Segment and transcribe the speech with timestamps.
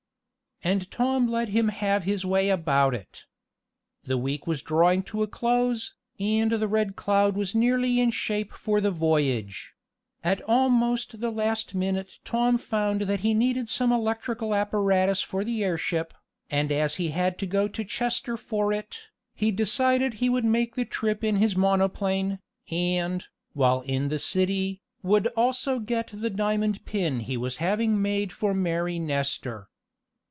[0.63, 3.25] And Tom let him have his way about it.
[4.03, 8.53] The week was drawing to a close, and the Red Cloud was nearly in shape
[8.53, 9.73] for the voyage.
[10.23, 15.63] At almost the last minute Tom found that he needed some electrical apparatus for the
[15.63, 16.13] airship,
[16.51, 18.99] and as he had to go to Chester for it,
[19.33, 22.37] he decided he would make the trip in his monoplane,
[22.69, 28.31] and, while in the city, would also get the diamond pin he was having made
[28.31, 29.67] for Mary Nestor.